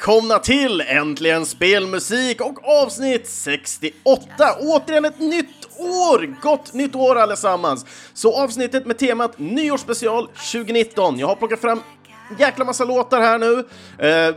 [0.00, 4.26] välkomna till Äntligen Spelmusik och avsnitt 68!
[4.60, 6.36] Återigen ett nytt år!
[6.42, 7.86] Gott nytt år allesammans!
[8.14, 11.18] Så avsnittet med temat Nyårsspecial 2019.
[11.18, 11.82] Jag har plockat fram
[12.30, 13.58] en jäkla massa låtar här nu.
[14.06, 14.36] Eh,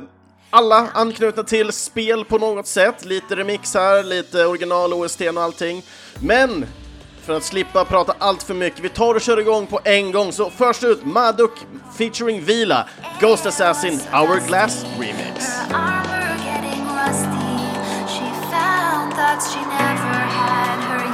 [0.50, 5.84] alla anknutna till spel på något sätt, lite remixar, lite original, OST och allting.
[6.20, 6.66] Men
[7.26, 8.80] för att slippa prata allt för mycket.
[8.80, 11.52] Vi tar och kör igång på en gång, så först ut Maduk
[11.98, 12.88] featuring Vila,
[13.20, 15.46] Ghost Assassin Hourglass Remix.
[20.50, 21.13] Her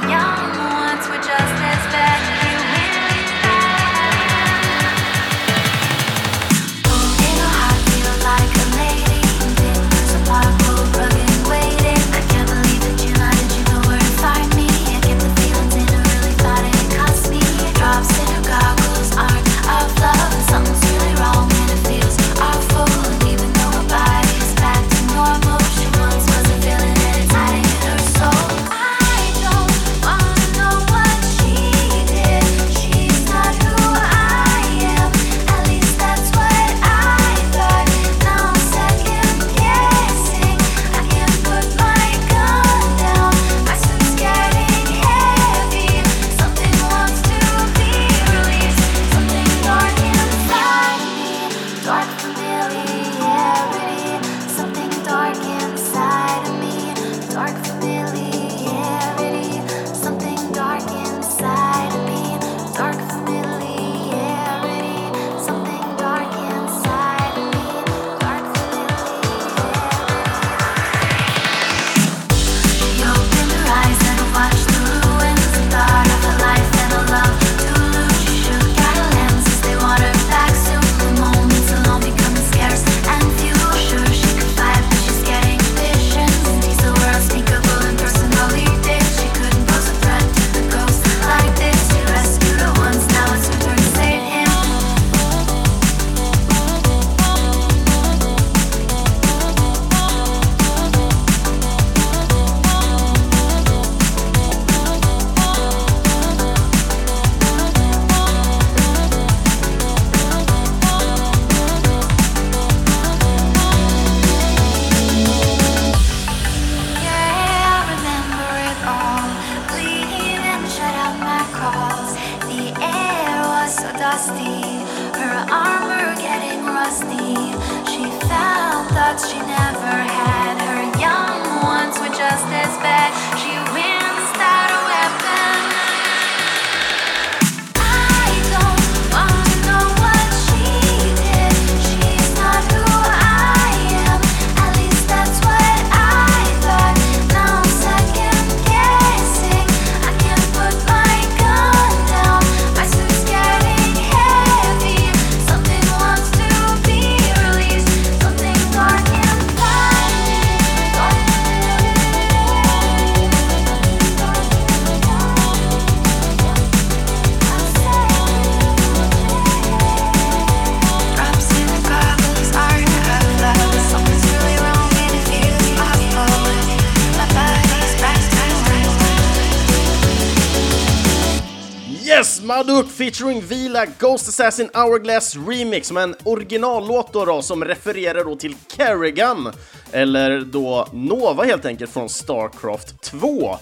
[182.60, 188.36] Shaduk featuring Vila Ghost Assassin Hourglass Remix med en originallåt då, då som refererar då
[188.36, 189.52] till Kerrigan,
[189.92, 193.56] eller då Nova helt enkelt från Starcraft 2.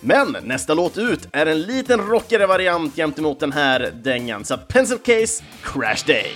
[0.00, 4.98] Men nästa låt ut är en liten rockigare variant gentemot den här dängan, så Pencil
[4.98, 6.32] Case Crash Day.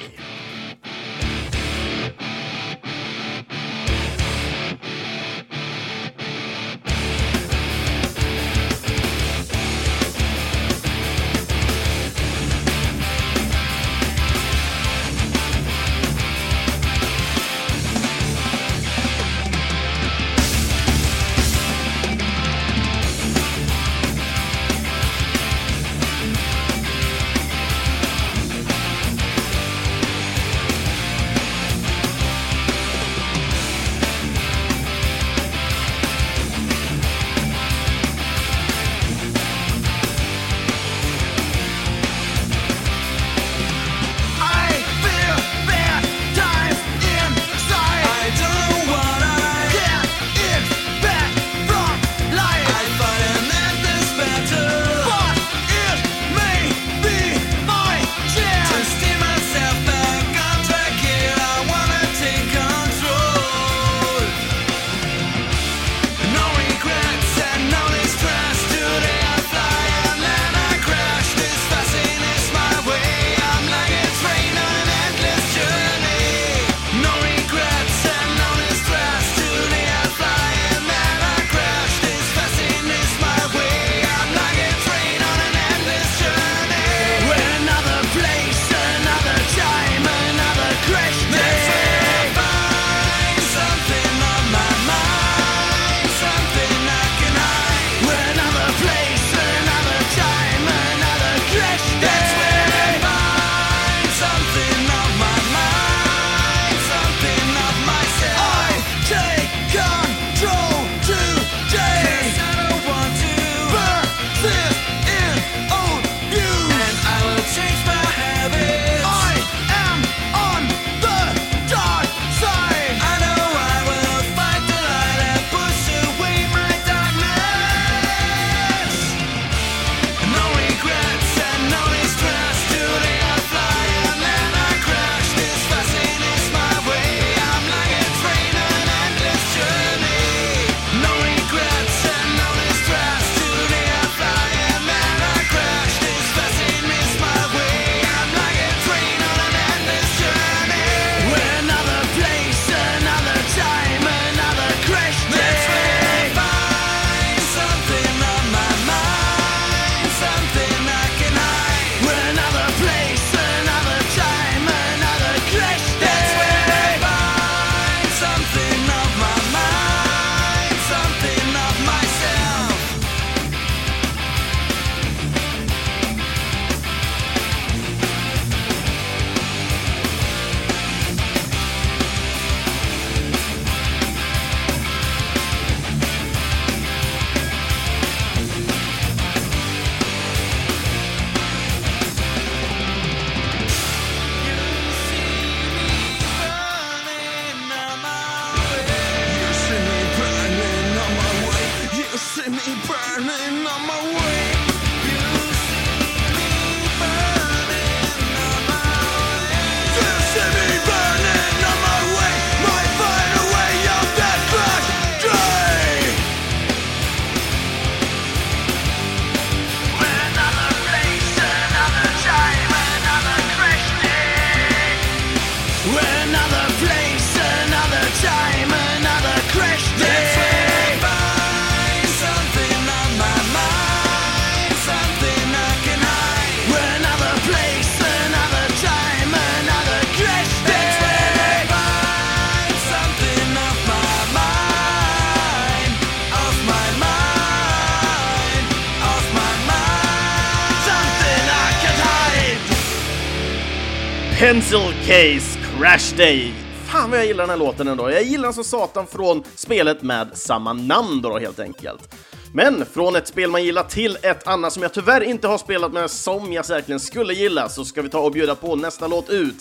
[255.11, 256.53] Case Crash Day.
[256.87, 258.11] Fan vad jag gillar den här låten ändå.
[258.11, 262.15] Jag gillar den som satan från spelet med samma namn då helt enkelt.
[262.55, 265.93] Men från ett spel man gillar till ett annat som jag tyvärr inte har spelat
[265.93, 269.31] med som jag säkerligen skulle gilla så ska vi ta och bjuda på nästa låt
[269.31, 269.57] ut.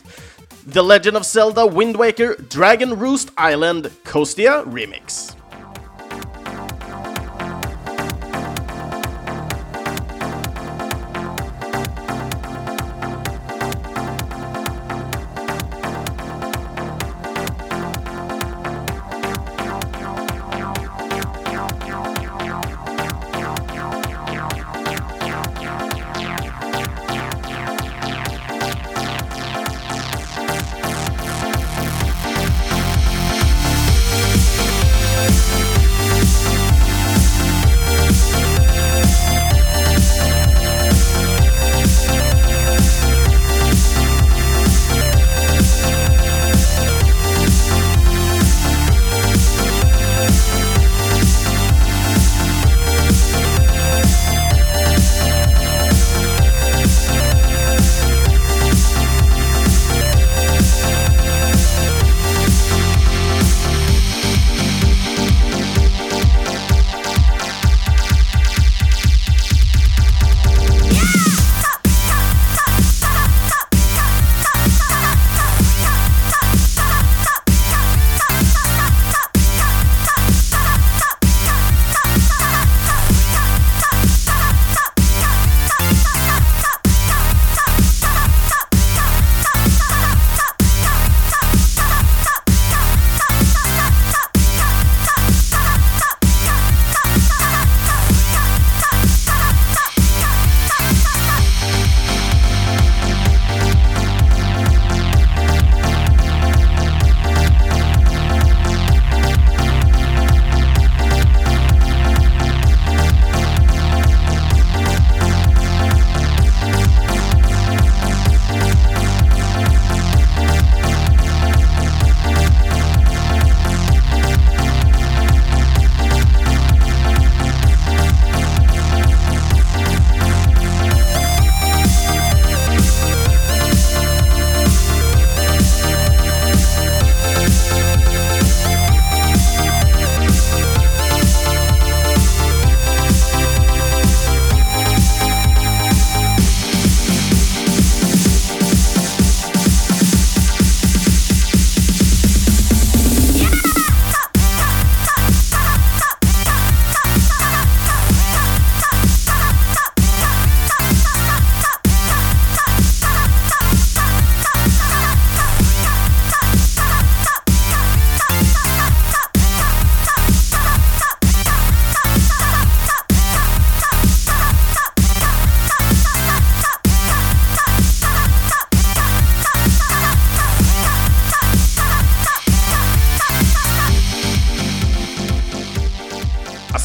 [0.73, 5.38] The Legend of Zelda Wind Waker Dragon Roost Island Coastia Remix.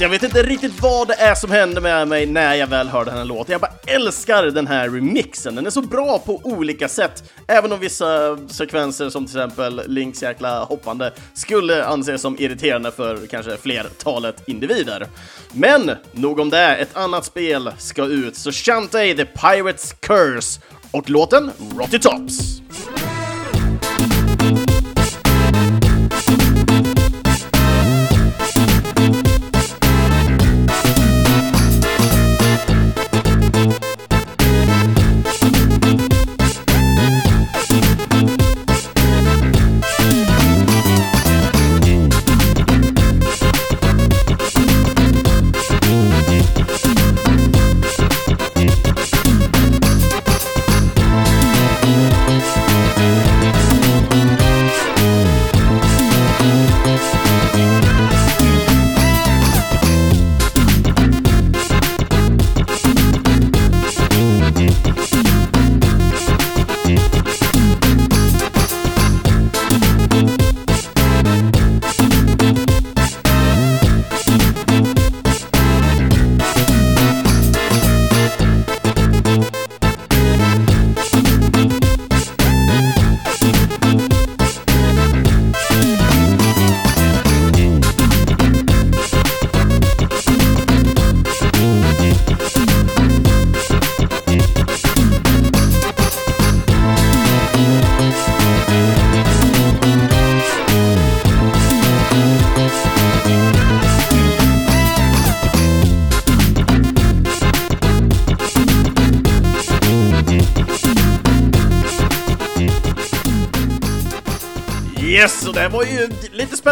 [0.04, 3.04] Jag vet inte riktigt vad det är som händer med mig när jag väl hör
[3.04, 3.52] den här låten.
[3.52, 5.54] Jag bara älskar den här remixen.
[5.54, 7.32] Den är så bra på olika sätt.
[7.46, 13.26] Även om vissa sekvenser som till exempel Links jäkla hoppande skulle anses som irriterande för
[13.26, 15.06] kanske flertalet individer.
[15.52, 18.36] Men nog om det, ett annat spel ska ut.
[18.36, 22.60] Så Shantae The Pirate's Curse och låten Rotty Tops.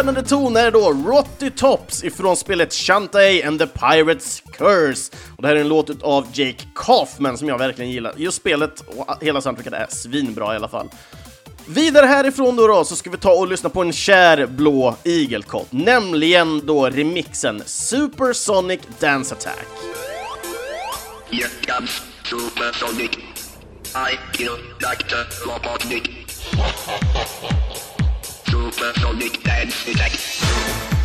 [0.03, 0.93] Spännande toner då.
[1.05, 5.11] Rotty Tops ifrån spelet Shantae and the Pirates Curse.
[5.35, 8.13] Och det här är en låt av Jake Kaufman som jag verkligen gillar.
[8.17, 10.89] Just spelet och hela soundtracket är svinbra i alla fall.
[11.65, 15.67] Vidare härifrån då, då så ska vi ta och lyssna på en kär blå igelkott,
[15.71, 19.67] nämligen då remixen Supersonic Dance Attack.
[21.31, 23.11] Here comes Supersonic.
[23.95, 25.49] I kill Dr.
[25.49, 26.09] Robotnik.
[28.53, 31.02] Supersonic dance attack.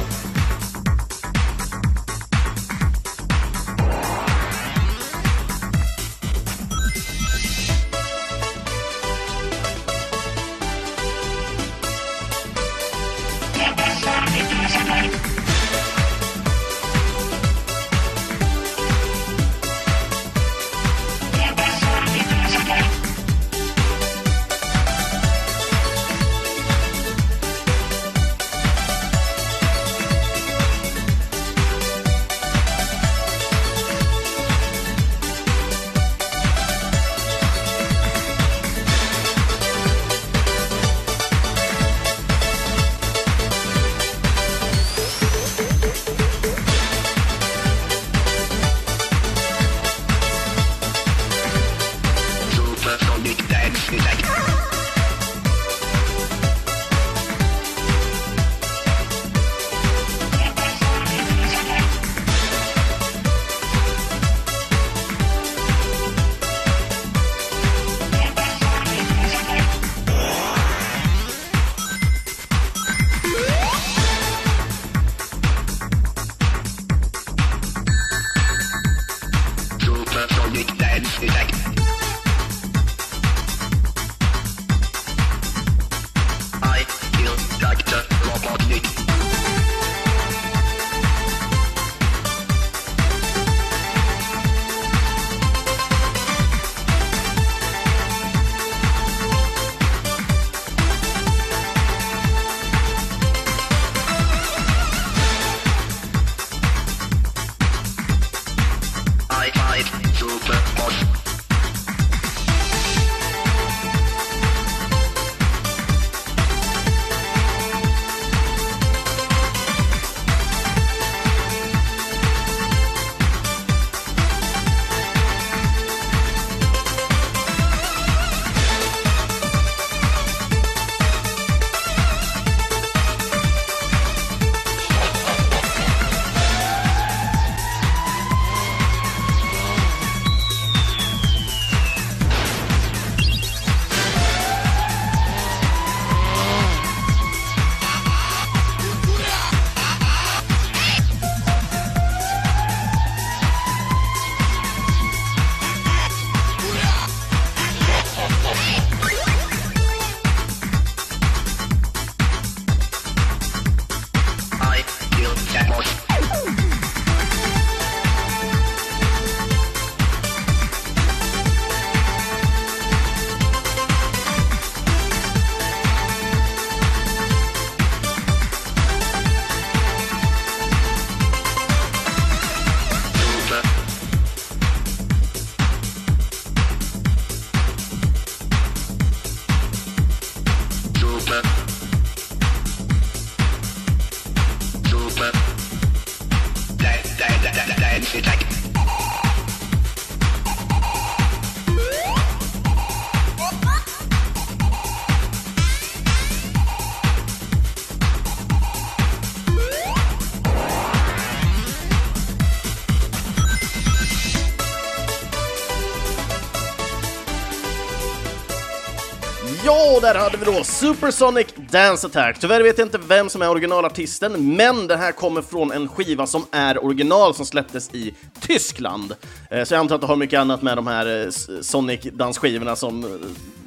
[220.14, 222.38] Där hade vi då Supersonic Dance Attack.
[222.40, 226.26] Tyvärr vet jag inte vem som är originalartisten, men den här kommer från en skiva
[226.26, 229.14] som är original som släpptes i Tyskland.
[229.50, 233.04] Eh, så jag antar att det har mycket annat med de här eh, Sonic-dansskivorna som
[233.04, 233.10] eh,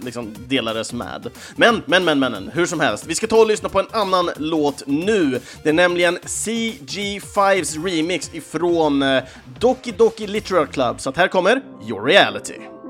[0.06, 1.30] liksom delades med.
[1.56, 3.06] Men, men, men, men, hur som helst.
[3.08, 5.40] Vi ska ta och lyssna på en annan låt nu.
[5.64, 9.04] Det är nämligen CG5s remix ifrån
[9.60, 11.02] Doki Doki Literal Club.
[11.02, 12.81] Så att här kommer Your Reality.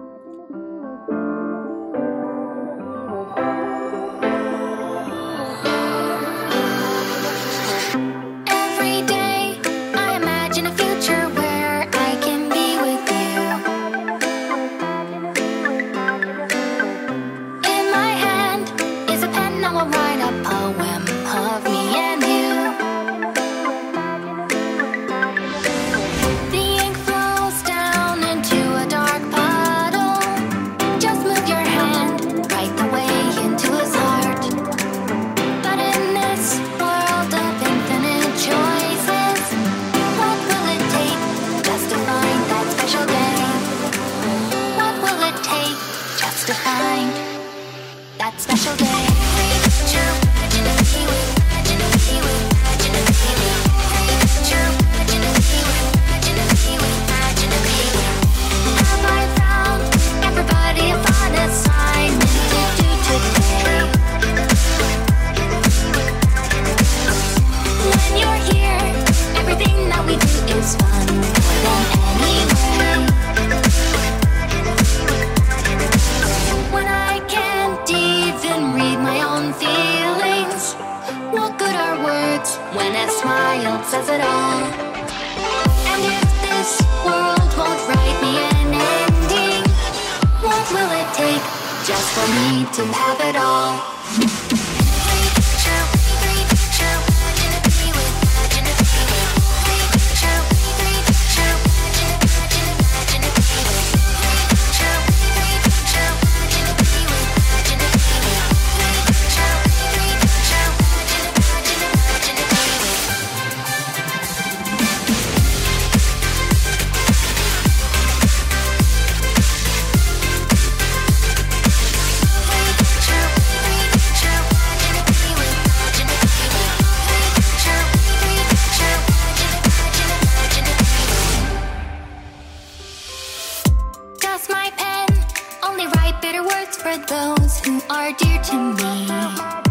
[135.81, 139.70] Only write bitter words for those who are dear to me?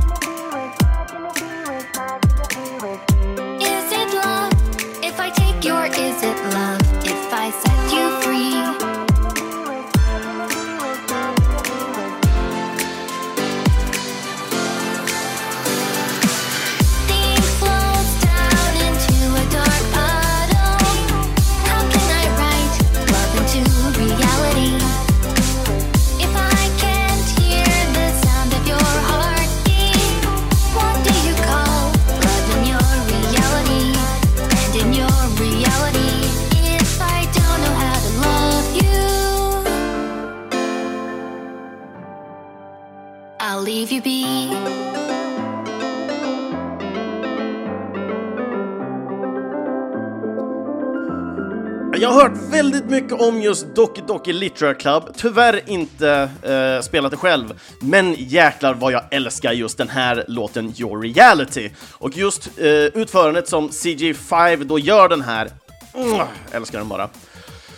[52.51, 58.15] Väldigt mycket om just Doki Doki Literature Club, tyvärr inte eh, spelat det själv, men
[58.19, 61.71] jäklar vad jag älskar just den här låten Your Reality.
[61.93, 65.51] Och just eh, utförandet som CG5 då gör den här,
[65.95, 67.09] mm, älskar den bara.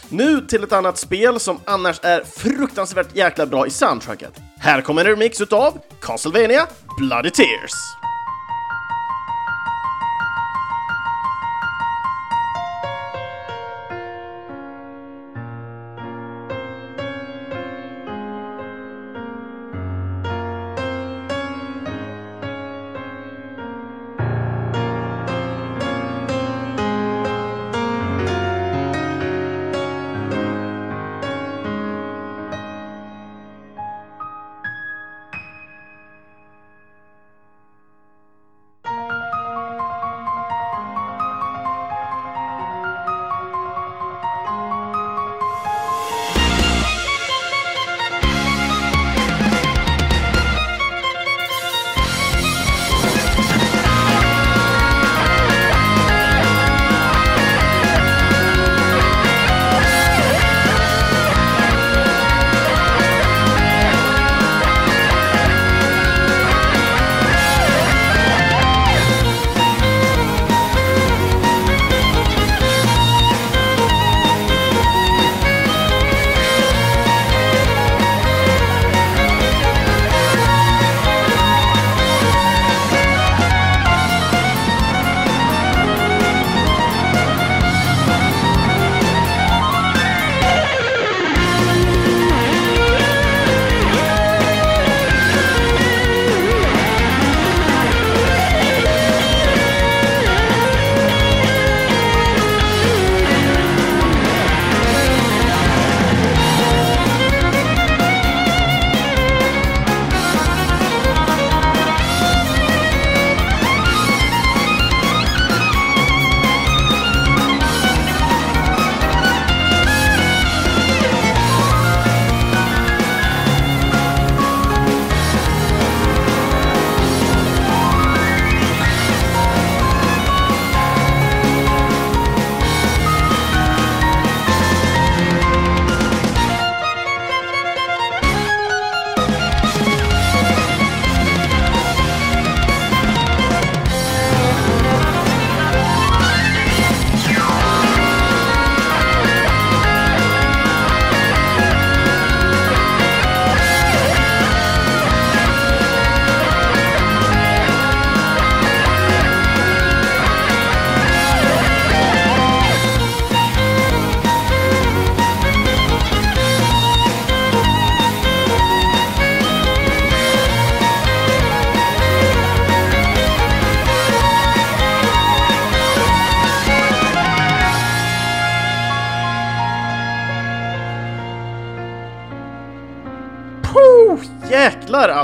[0.09, 4.33] Nu till ett annat spel som annars är fruktansvärt jäkla bra i soundtracket.
[4.59, 6.67] Här kommer en remix utav Castlevania
[6.99, 8.02] Bloody Tears.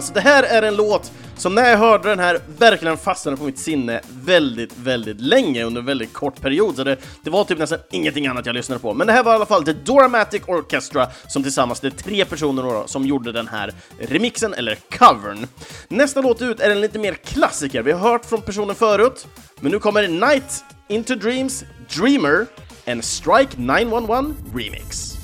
[0.09, 3.45] Alltså, det här är en låt som när jag hörde den här verkligen fastnade på
[3.45, 6.77] mitt sinne väldigt, väldigt länge under en väldigt kort period.
[6.77, 8.95] Så det, det var typ nästan ingenting annat jag lyssnade på.
[8.95, 12.25] Men det här var i alla fall The Doramatic Orchestra som tillsammans, det är tre
[12.25, 15.47] personer då, som gjorde den här remixen, eller covern.
[15.89, 17.83] Nästa låt ut är en lite mer klassiker.
[17.83, 19.27] Vi har hört från personen förut,
[19.61, 21.65] men nu kommer Night Into Dreams,
[21.97, 22.47] Dreamer,
[22.85, 25.18] en Strike 911 remix.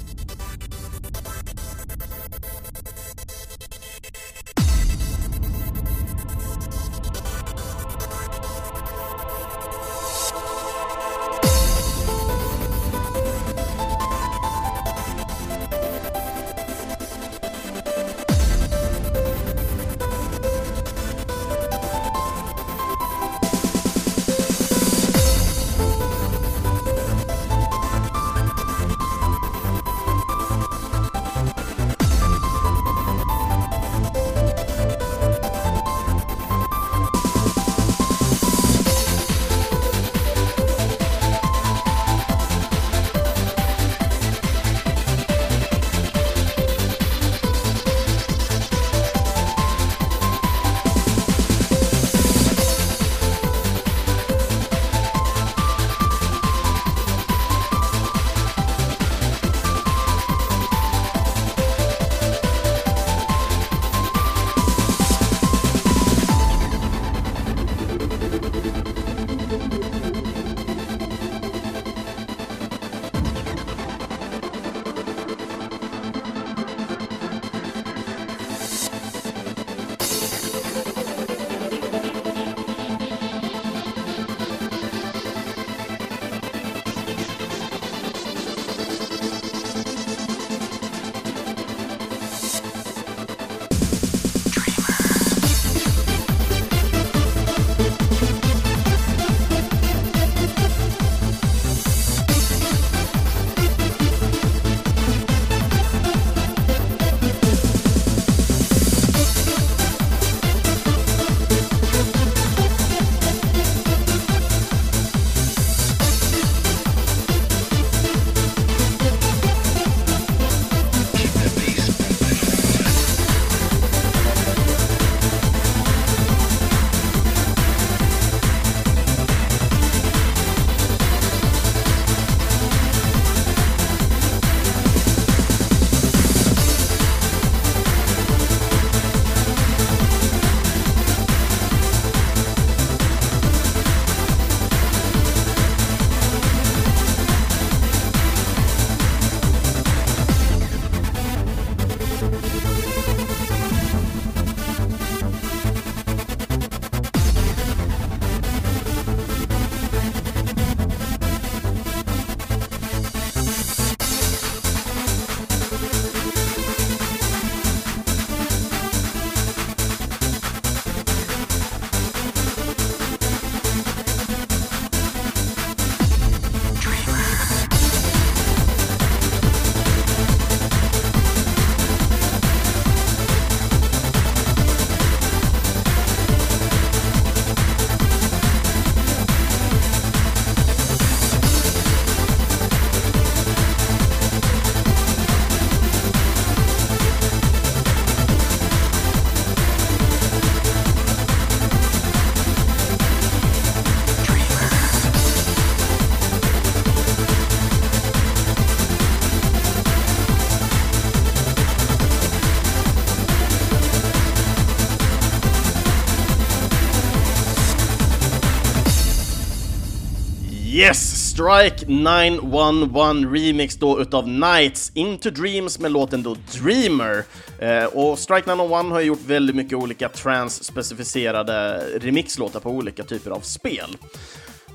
[221.44, 227.24] Strike 911 remix då utav Nights Into Dreams med låten då Dreamer.
[227.58, 233.30] Eh, och Strike 911 har ju gjort väldigt mycket olika trans-specificerade remixlåtar på olika typer
[233.30, 233.96] av spel.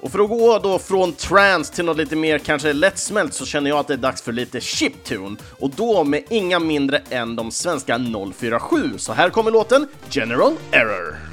[0.01, 3.69] Och för att gå då från trance till något lite mer kanske lättsmält så känner
[3.69, 5.35] jag att det är dags för lite chiptune.
[5.59, 7.99] Och då med inga mindre än de svenska
[8.33, 8.97] 047.
[8.97, 11.28] Så här kommer låten General Error.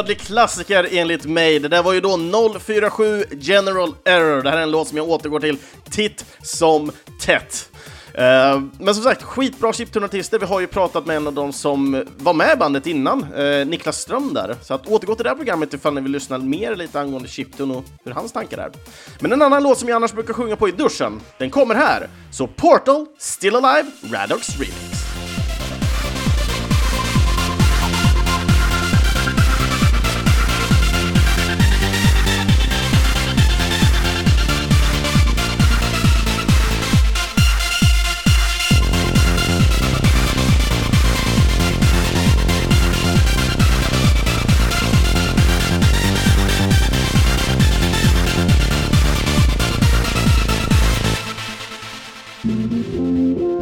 [0.00, 1.58] Odödlig klassiker enligt mig.
[1.58, 2.18] Det där var ju då
[2.58, 4.42] 047 General Error.
[4.42, 5.58] Det här är en låt som jag återgår till
[5.90, 7.70] titt som tätt.
[8.14, 10.38] Eh, men som sagt, skitbra chiptune-artister.
[10.38, 13.66] Vi har ju pratat med en av dem som var med i bandet innan, eh,
[13.66, 14.56] Niklas Ström där.
[14.62, 17.74] Så att återgå till det här programmet ifall ni vill lyssna mer lite angående chiptune
[17.74, 18.70] och hur hans tankar är.
[19.18, 22.08] Men en annan låt som jag annars brukar sjunga på i duschen, den kommer här.
[22.32, 25.09] Så Portal, Still Alive, Radox Remix.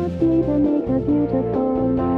[0.08, 2.17] would be to make a beautiful life.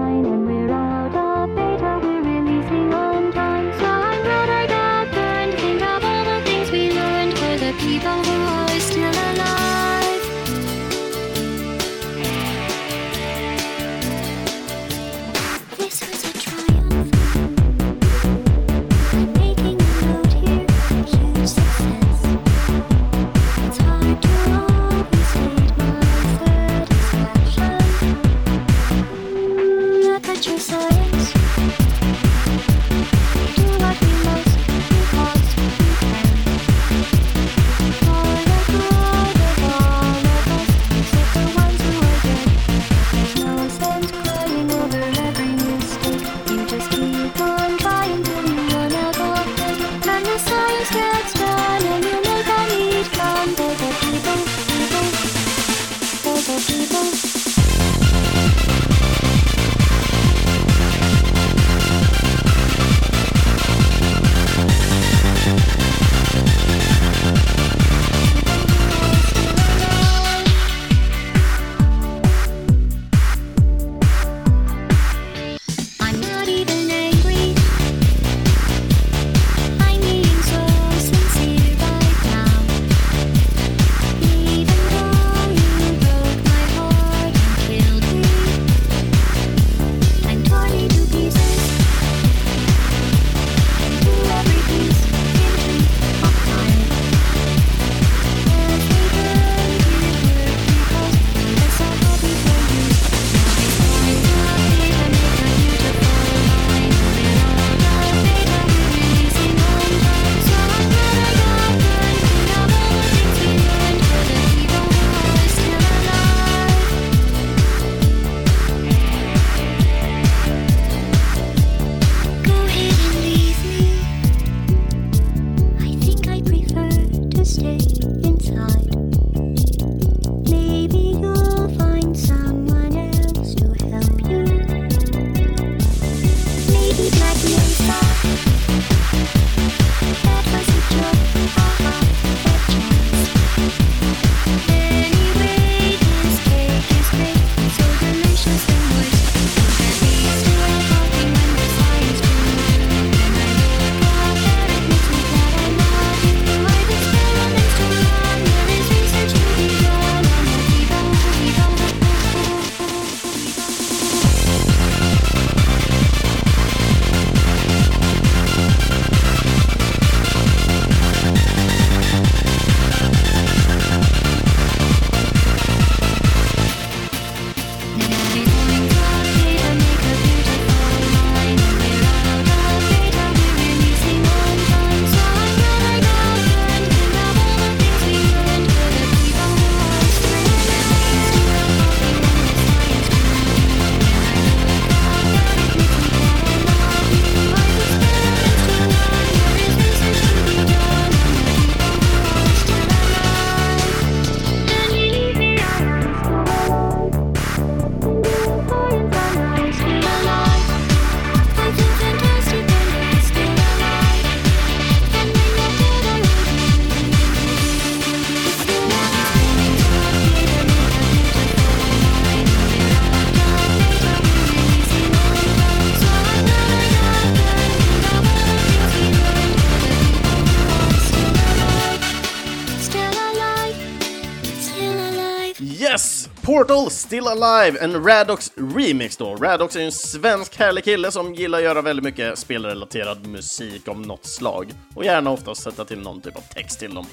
[236.50, 239.36] Portal Still Alive, en Radox remix då.
[239.36, 243.88] Radox är ju en svensk härlig kille som gillar att göra väldigt mycket spelrelaterad musik
[243.88, 244.72] om något slag.
[244.94, 247.06] Och gärna oftast sätta till någon typ av text till dem.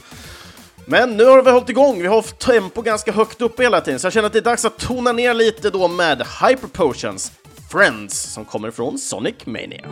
[0.86, 4.00] Men nu har vi hållit igång, vi har haft tempo ganska högt upp hela tiden,
[4.00, 7.32] så jag känner att det är dags att tona ner lite då med Hyper Potions
[7.72, 9.88] Friends som kommer från Sonic Mania.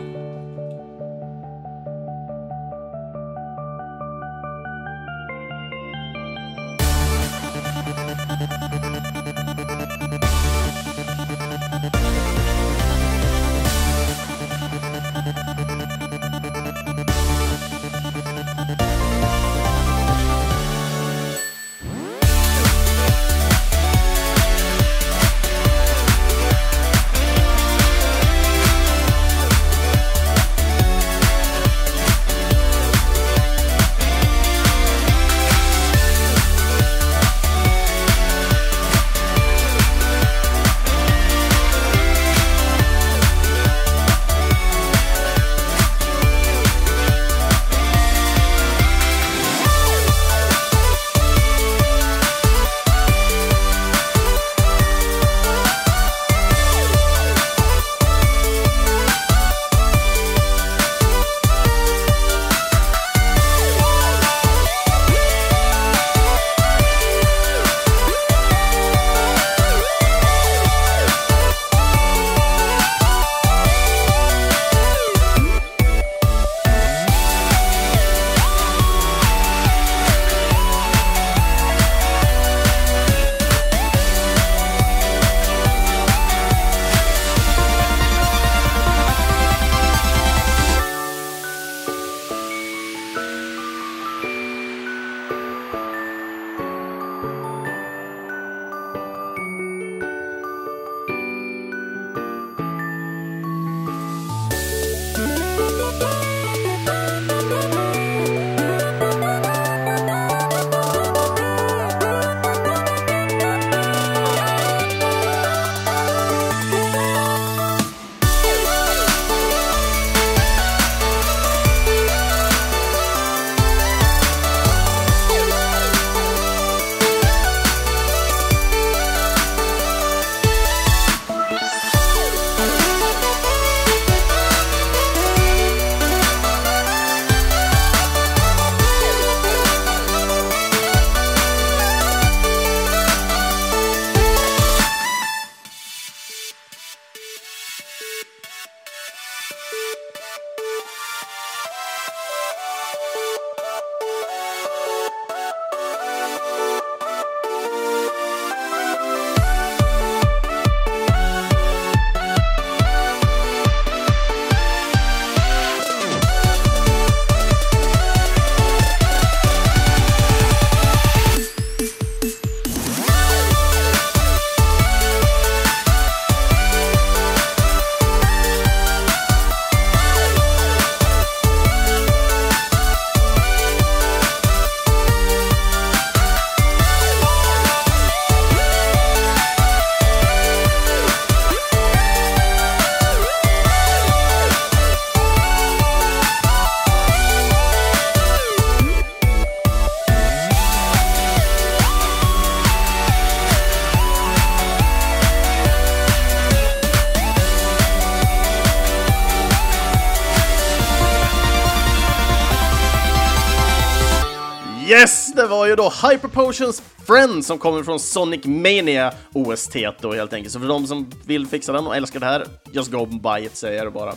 [215.76, 220.52] Ju då Hyper Potions Friends som kommer från Sonic Mania OST då helt enkelt.
[220.52, 223.56] Så för de som vill fixa den och älskar det här, just go buy it
[223.56, 224.14] säger jag bara.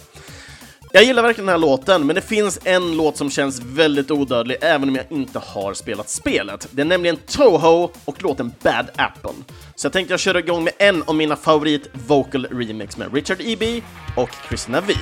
[0.92, 4.58] Jag gillar verkligen den här låten, men det finns en låt som känns väldigt odödlig
[4.62, 6.68] även om jag inte har spelat spelet.
[6.72, 9.32] Det är nämligen Toho och låten Bad Apple.
[9.76, 13.42] Så jag tänkte jag köra igång med en av mina favorit vocal remix med Richard
[13.42, 13.82] E.B.
[14.16, 14.94] och Chris V.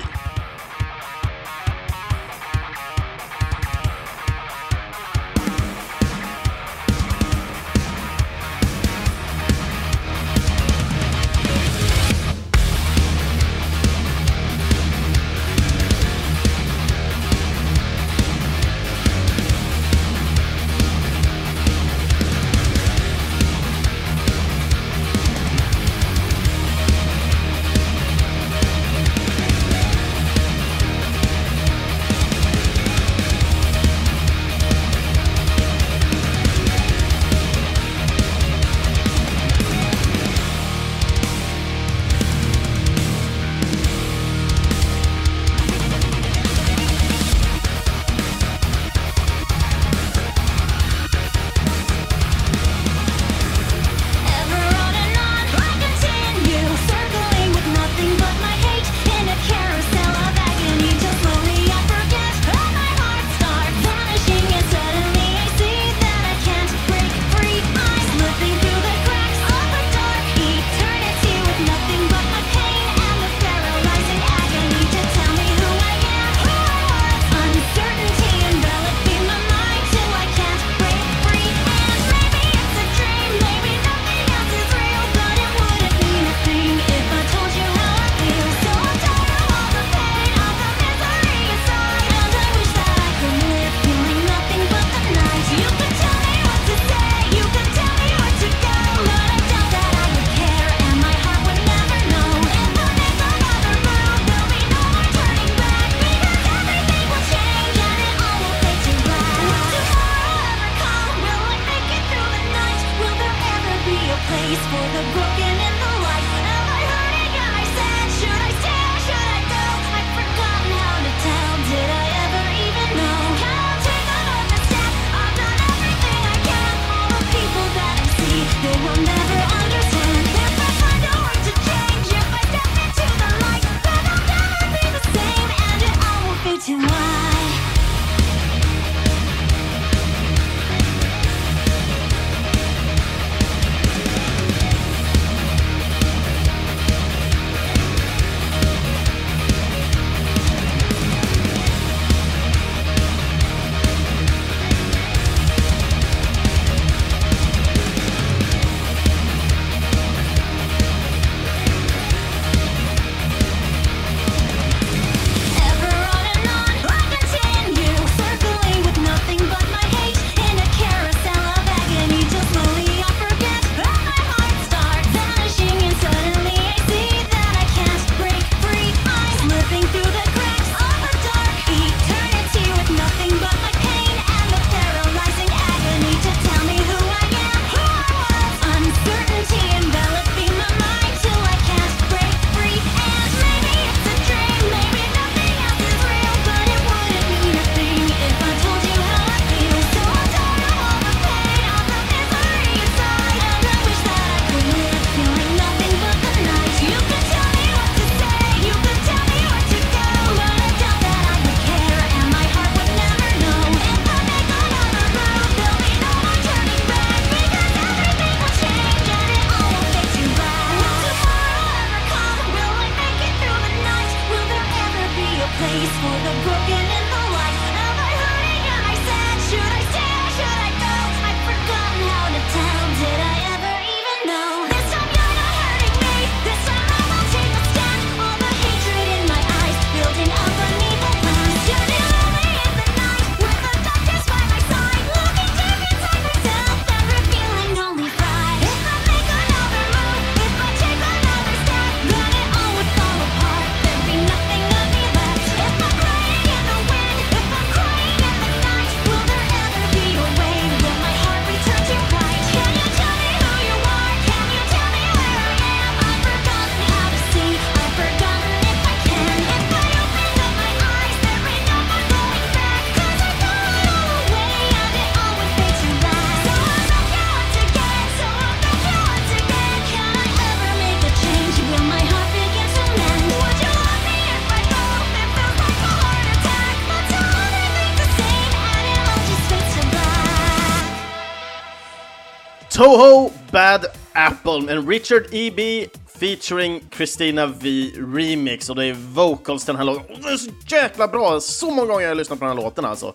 [292.78, 295.88] Toho Bad Apple, med Richard E.B.
[296.20, 300.22] featuring Christina V remix och det är vocals till den här låten.
[300.22, 301.40] Det är så jäkla bra!
[301.40, 303.14] Så många gånger jag har lyssnat på den här låten alltså.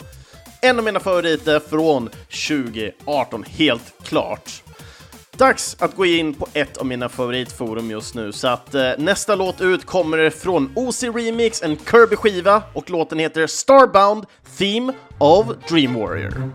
[0.62, 2.08] En av mina favoriter från
[2.48, 4.62] 2018, helt klart.
[5.36, 9.34] Dags att gå in på ett av mina favoritforum just nu, så att eh, nästa
[9.34, 14.26] låt ut kommer från OC Remix, en Kirby-skiva, och låten heter Starbound
[14.58, 16.52] Theme of Dream Warrior.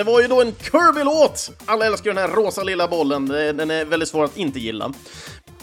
[0.00, 1.50] Det var ju då en Kirby-låt!
[1.66, 4.92] Alla älskar den här rosa lilla bollen, den är väldigt svår att inte gilla.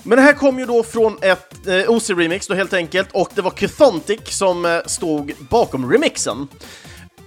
[0.03, 3.41] Men det här kom ju då från ett eh, OC-remix då helt enkelt, och det
[3.41, 6.47] var Chthontic som eh, stod bakom remixen.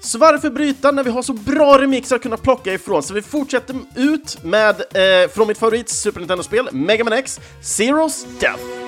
[0.01, 3.03] Så varför bryta när vi har så bra remixar att kunna plocka ifrån?
[3.03, 8.27] Så vi fortsätter ut med, eh, från mitt favorit Super Nintendo-spel, Mega Man X, Zeros
[8.41, 8.80] Death.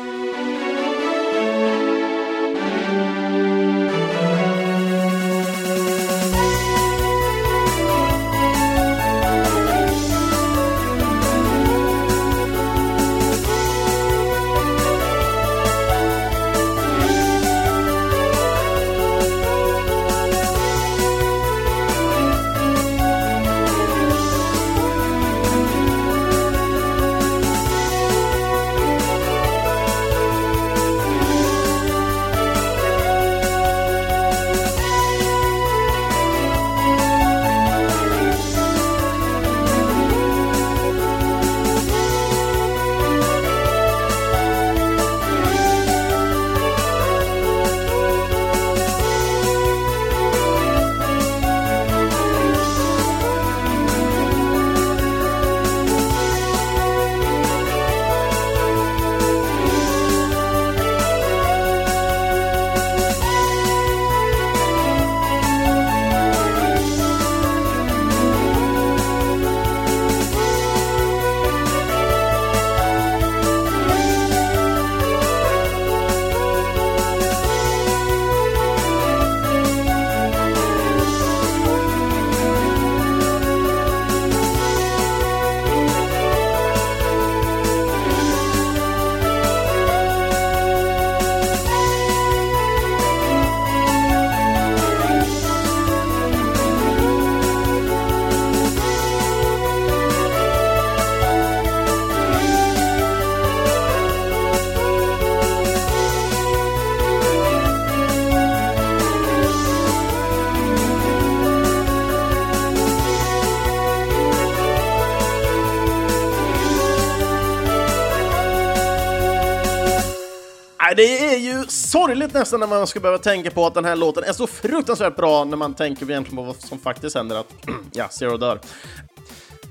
[120.94, 124.24] Det är ju sorgligt nästan när man ska behöva tänka på att den här låten
[124.24, 127.52] är så fruktansvärt bra när man tänker egentligen på vad som faktiskt händer, att
[127.92, 128.60] ja, Zero dör.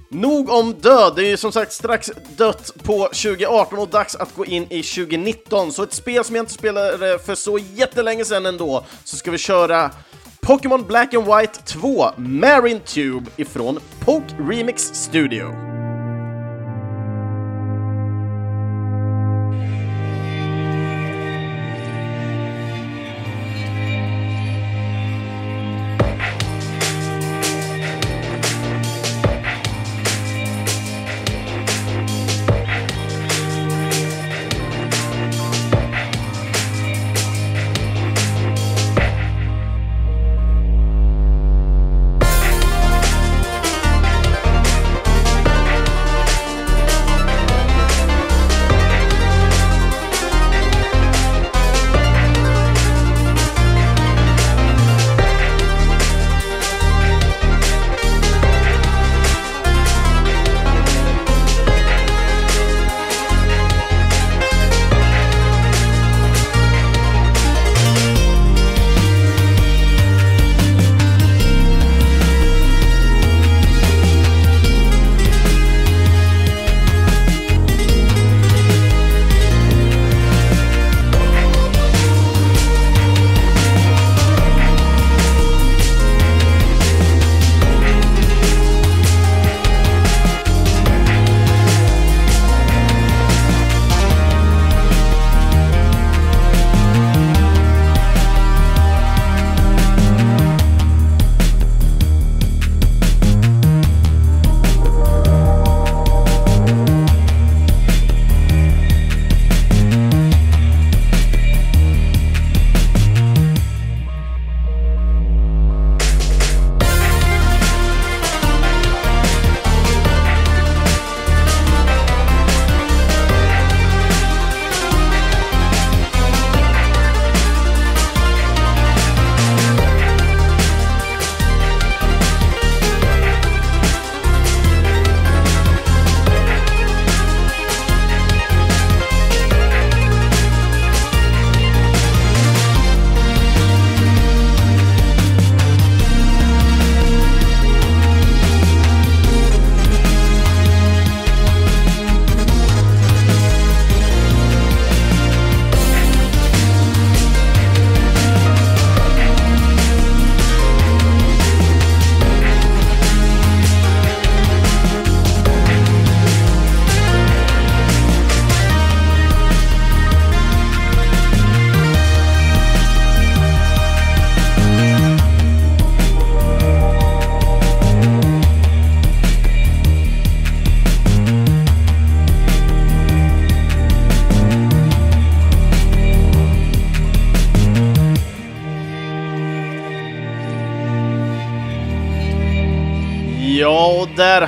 [0.10, 4.36] Nog om död, det är ju som sagt strax dött på 2018 och dags att
[4.36, 5.72] gå in i 2019.
[5.72, 9.38] Så ett spel som jag inte spelade för så jättelänge sedan ändå, så ska vi
[9.38, 9.92] köra
[10.42, 15.81] Pokémon Black and White 2 Marine Tube ifrån Poke Remix Studio.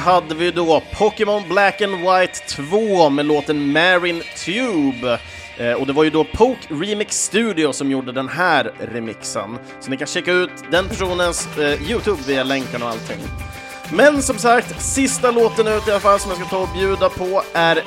[0.03, 5.19] Hade vi då Pokémon Black and White 2 med låten Marin Tube.
[5.57, 9.57] Eh, och det var ju då Poke Remix Studio som gjorde den här remixen.
[9.79, 13.19] Så ni kan checka ut den personens eh, Youtube via länken och allting.
[13.91, 17.09] Men som sagt, sista låten ut i alla fall som jag ska ta och bjuda
[17.09, 17.83] på är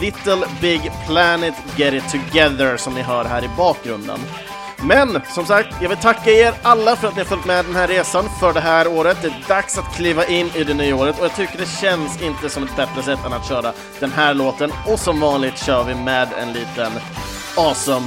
[0.00, 4.18] Little Big Planet Get It Together som ni hör här i bakgrunden.
[4.82, 7.74] Men som sagt, jag vill tacka er alla för att ni har följt med den
[7.74, 9.18] här resan för det här året.
[9.22, 12.22] Det är dags att kliva in i det nya året och jag tycker det känns
[12.22, 14.72] inte som ett bättre sätt än att köra den här låten.
[14.86, 16.92] Och som vanligt kör vi med en liten
[17.56, 18.06] awesome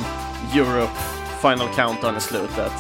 [0.54, 1.00] Europe
[1.42, 2.72] Final Countdown i slutet.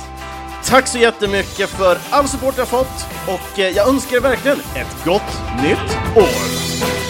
[0.65, 5.05] Tack så jättemycket för all support jag fått och eh, jag önskar er verkligen ett
[5.05, 7.00] gott nytt år!